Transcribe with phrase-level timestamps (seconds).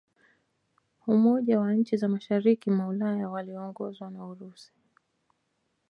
[1.07, 4.73] Umoja wa nchi za mashariki mwa Ulaya waliongozwa na Urusi